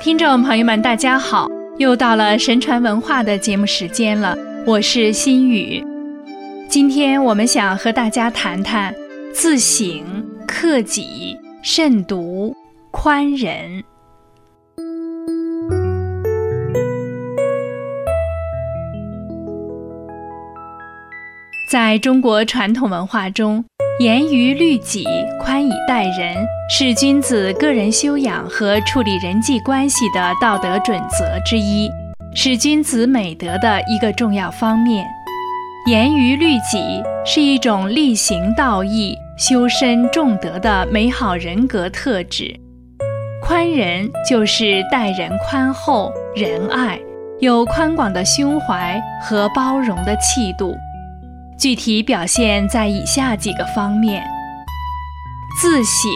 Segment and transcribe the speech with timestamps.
[0.00, 1.48] 听众朋友们，大家好！
[1.76, 5.84] 又到了神传文化的节目时间了，我是心雨。
[6.68, 8.94] 今天我们想和大家谈谈
[9.34, 10.00] 自省、
[10.46, 12.54] 克己、慎独、
[12.92, 13.82] 宽仁。
[21.68, 23.64] 在中国传统文化中，
[23.98, 25.04] 严于律己、
[25.40, 26.36] 宽以待人，
[26.70, 31.90] 是君子个人修养和处理人际关系的道德准则之一，
[32.32, 35.04] 是君子美德的一个重要方面。
[35.86, 42.54] 严于律己是一种力行道义、修身重德的美好人格特质。
[43.42, 47.00] 宽仁就是待人宽厚、仁爱，
[47.40, 50.76] 有宽广的胸怀和包容的气度。
[51.58, 54.22] 具体表现在以下几个方面：
[55.60, 56.10] 自省。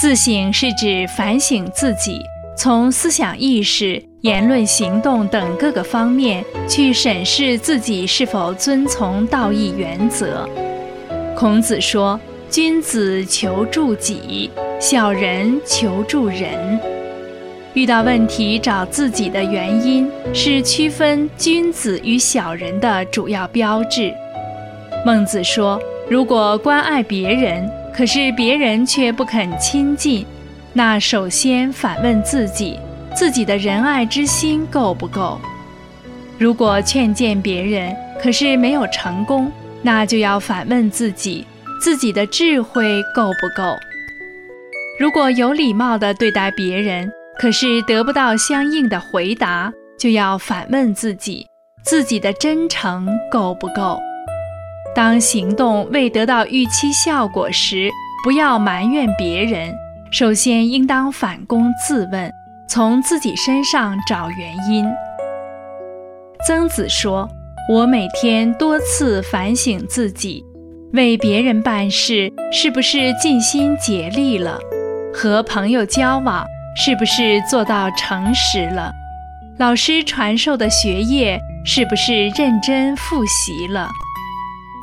[0.00, 2.18] 自省是指反省自己，
[2.56, 10.48] 从思想意识、言论行动等各个方面去审视自己是否遵从道义原则。
[11.36, 16.80] 孔子说：“君子求助己，小人求助人。”
[17.74, 24.12] 遇到问题找自己的原因，是区分君子与小人的主要标志。
[25.06, 30.26] 孟子说：“如果关爱别人，可是别人却不肯亲近，
[30.72, 32.78] 那首先反问自己，
[33.14, 35.38] 自己的仁爱之心够不够？
[36.36, 41.46] 如果劝谏别人，可是没有成功，那就要反问自己，
[41.80, 43.76] 自己的智慧够不够？
[44.98, 47.08] 如果有礼貌地对待别人，
[47.38, 51.46] 可是得不到相应的回答，就要反问自己：
[51.84, 54.00] 自己的真诚够不够？
[54.92, 57.88] 当行动未得到预期效果时，
[58.24, 59.72] 不要埋怨别人，
[60.10, 62.28] 首先应当反躬自问，
[62.68, 64.84] 从自己身上找原因。
[66.44, 67.28] 曾子说
[67.70, 70.44] ：“我每天多次反省自己，
[70.92, 74.58] 为别人办事是不是尽心竭力了？
[75.14, 76.44] 和朋友交往。”
[76.76, 78.92] 是不是做到诚实了？
[79.58, 83.88] 老师传授的学业是不是认真复习了？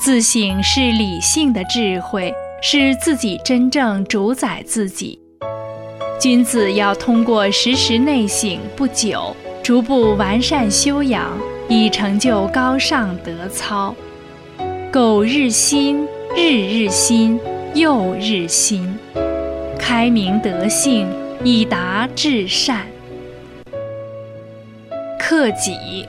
[0.03, 5.17] 自省是理性的智慧，是自己真正主宰自己。
[6.19, 11.31] 君子要通过时时内省不久，逐步完善修养，
[11.69, 13.95] 以成就高尚德操。
[14.91, 17.39] 苟日新，日日新，
[17.73, 18.97] 又日新，
[19.79, 21.07] 开明德性。
[21.47, 22.87] 以达至善。
[25.19, 26.07] 克己，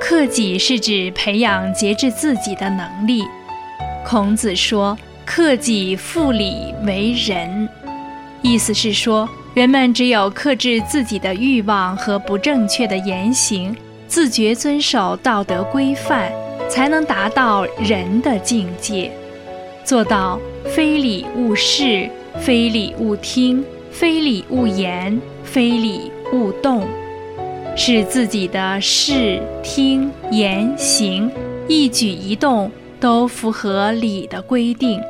[0.00, 3.22] 克己是指培养节制自己的能力。
[4.06, 7.68] 孔子说：“克己复礼为仁。”
[8.40, 13.76] 意思是说，人们只有克制自己的欲望和不正确的言行，
[14.06, 16.32] 自觉遵守道德规范，
[16.70, 19.12] 才能达到仁的境界，
[19.84, 22.08] 做到非礼勿视，
[22.40, 23.62] 非礼勿听。
[23.98, 26.86] 非礼勿言，非礼勿动，
[27.76, 31.28] 使自己的视、听、言、行
[31.66, 32.70] 一举一动
[33.00, 35.00] 都符合礼的规定。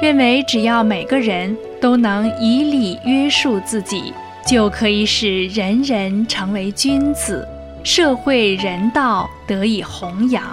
[0.00, 4.12] 认为只要每个人都能以礼约束自己，
[4.46, 7.44] 就可以使人人成为君子，
[7.82, 10.44] 社会人道得以弘扬。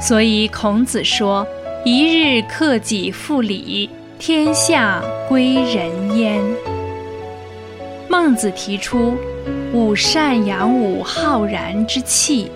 [0.00, 1.44] 所以孔子说
[1.84, 6.42] ：“一日克己复礼。”天下归仁焉。
[8.08, 9.16] 孟子提出
[9.72, 12.50] “吾善养吾浩然之气”。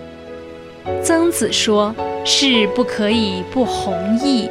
[1.01, 4.49] 曾子说“事不可以不弘毅”，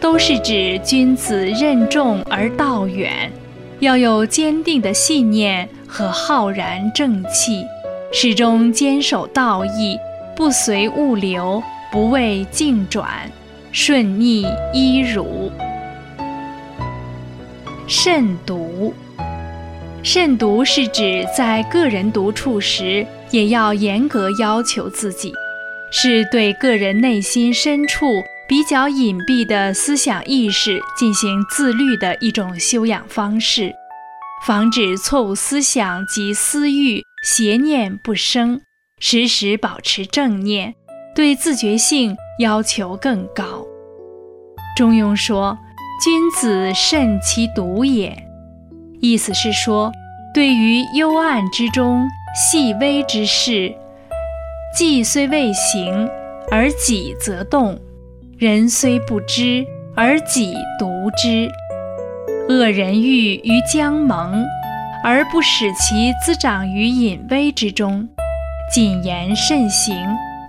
[0.00, 3.30] 都是指君子任重而道远，
[3.78, 7.64] 要有坚定的信念和浩然正气，
[8.12, 9.96] 始终坚守道义，
[10.34, 11.62] 不随物流，
[11.92, 13.30] 不畏境转，
[13.70, 14.44] 顺逆
[14.74, 15.52] 依儒。
[17.94, 18.94] 慎独，
[20.02, 25.30] 慎独是指在个人独处时，也要严格要求自己，
[25.92, 28.06] 是对个人内心深处
[28.48, 33.70] 比较隐蔽的思想意识进行自律的一种修养方式，
[34.46, 38.62] 防止错误思想及私欲邪念不生，
[39.00, 40.74] 时时保持正念，
[41.14, 43.66] 对自觉性要求更高。
[44.74, 45.58] 中庸说。
[46.00, 48.26] 君子慎其独也，
[49.00, 49.92] 意思是说，
[50.34, 53.72] 对于幽暗之中细微之事，
[54.76, 56.08] 计虽未行，
[56.50, 57.76] 而己则动；
[58.36, 61.48] 人虽不知，而己独之。
[62.48, 64.44] 恶人欲于将盟，
[65.04, 68.08] 而不使其滋长于隐微之中，
[68.72, 69.94] 谨言慎行，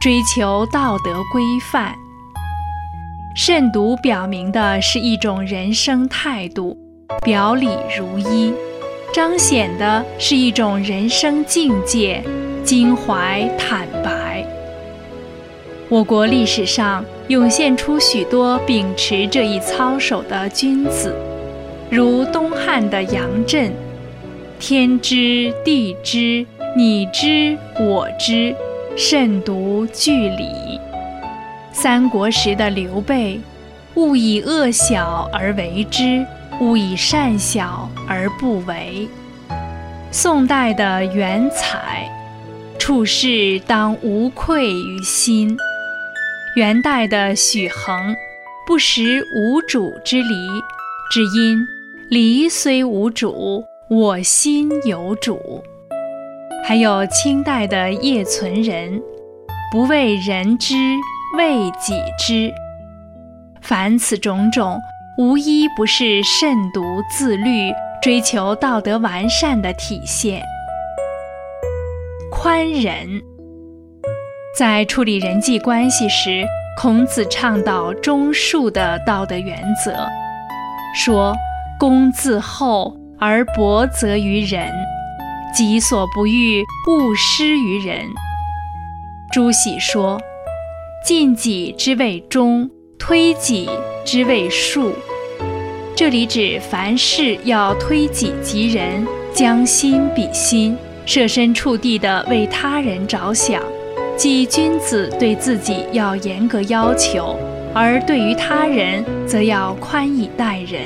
[0.01, 1.93] 追求道德规范。
[3.35, 6.77] 慎独表明的是一种人生态度，
[7.23, 8.53] 表里如一。
[9.11, 12.23] 彰显的是一种人生境界，
[12.63, 14.45] 襟怀坦白。
[15.89, 21.15] 我国历史上涌现出许多秉持这一操守的君子，
[21.89, 23.73] 如东汉的杨震，
[24.59, 26.45] 天知地知，
[26.77, 28.55] 你知我知，
[28.95, 30.45] 慎独据理；
[31.83, 33.37] 三国时的刘备，
[33.95, 36.25] 勿以恶小而为之。
[36.61, 39.05] 勿以善小而不为。
[40.09, 42.09] 宋代的元采，
[42.79, 45.57] 处事当无愧于心。
[46.55, 48.15] 元代的许衡，
[48.65, 50.47] 不识无主之理，
[51.11, 51.59] 只因
[52.09, 55.61] 理虽无主，我心有主。
[56.65, 59.01] 还有清代的叶存仁，
[59.69, 60.75] 不为人知，
[61.37, 62.53] 为己知。
[63.61, 64.79] 凡此种种。
[65.15, 67.71] 无一不是慎独自律、
[68.01, 70.41] 追求道德完善的体现。
[72.31, 73.21] 宽仁，
[74.57, 76.43] 在处理人际关系时，
[76.79, 80.07] 孔子倡导忠恕的道德原则，
[80.95, 81.35] 说
[81.79, 84.73] ：“公自厚而薄责于人，
[85.53, 88.03] 己所不欲，勿施于人。”
[89.31, 90.19] 朱熹说
[91.05, 93.69] ：“尽己之谓忠，推己。”
[94.05, 94.91] 之谓恕，
[95.95, 103.63] 这里指凡事要推己及人，将心比心，设身处地地为他人着想。
[104.17, 107.39] 即君子对自己要严格要求，
[107.73, 110.81] 而对于他人则要宽以待人。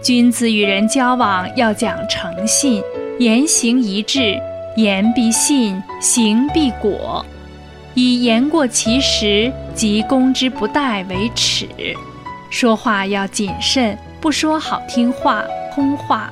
[0.00, 2.82] 君子与人交往要讲诚信，
[3.18, 4.34] 言行一致，
[4.76, 7.22] 言必信，行必果。
[8.00, 11.66] 以言过其实及攻之不殆为耻，
[12.48, 15.42] 说话要谨慎，不说好听话、
[15.74, 16.30] 空话；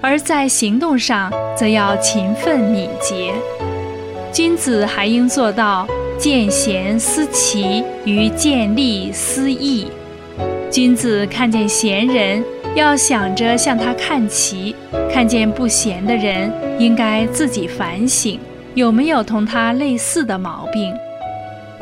[0.00, 3.34] 而在行动上，则要勤奋敏捷。
[4.32, 5.86] 君子还应做到
[6.18, 9.88] 见贤思齐与见利思义。
[10.70, 12.42] 君子看见贤人，
[12.74, 14.74] 要想着向他看齐；
[15.12, 18.40] 看见不贤的人，应该自己反省。
[18.74, 20.94] 有没有同他类似的毛病？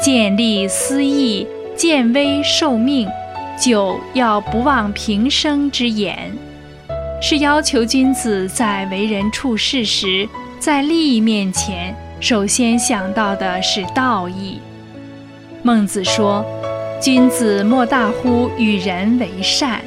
[0.00, 1.46] 见利思义，
[1.76, 3.08] 见危受命。
[3.62, 6.32] 九要不忘平生之言，
[7.20, 10.26] 是要求君子在为人处事时，
[10.58, 14.58] 在利益面前，首先想到的是道义。
[15.62, 16.42] 孟子说
[17.02, 19.82] ：“君子莫大乎与人为善。”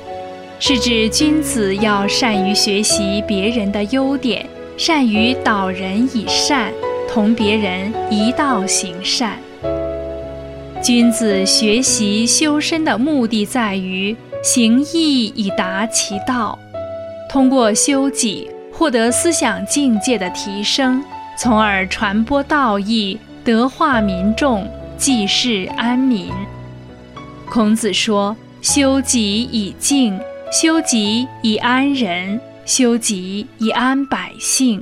[0.59, 4.45] 是指君子要善于学习别人的优点，
[4.77, 6.71] 善于导人以善。
[7.13, 9.37] 同别人一道行善，
[10.81, 16.57] 君子学习修身的目的在于行义以达其道，
[17.29, 21.03] 通过修己获得思想境界的提升，
[21.37, 26.31] 从而传播道义，德化民众，济世安民。
[27.47, 30.19] 孔子说：“修己以敬，
[30.51, 34.81] 修己以安人，修己以安百姓。”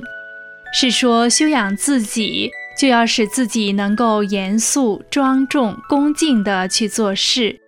[0.72, 7.58] 是说，修养自己，就要使自己能够严肃、庄重、恭敬地去做事；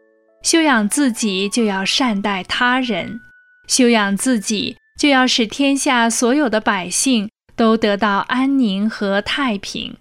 [0.43, 3.21] 修养自己，就要善待他人；
[3.69, 9.97] 修养自己，就要使天下所有的百姓都得到安宁和太平。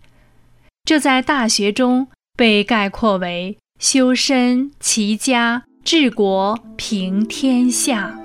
[0.86, 2.08] 这在《大学》中
[2.38, 8.18] 被概括为“修身齐家治国平天下”。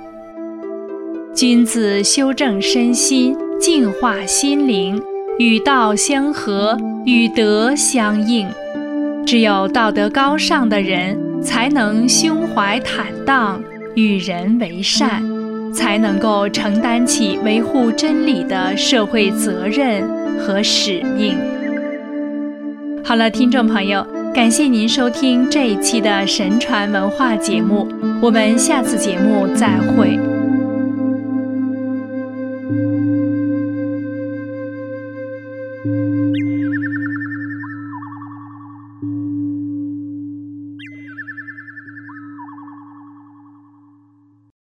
[1.38, 3.36] 君子修正身心。
[3.60, 5.00] 净化心灵，
[5.38, 6.76] 与道相合，
[7.06, 8.48] 与德相应。
[9.24, 13.62] 只有道德高尚的人，才能胸怀坦荡，
[13.94, 15.22] 与人为善，
[15.72, 20.02] 才能够承担起维护真理的社会责任
[20.40, 21.36] 和使命。
[23.04, 24.04] 好了，听众朋友，
[24.34, 27.86] 感谢您收听这一期的神传文化节目，
[28.20, 30.18] 我们下次节目再会。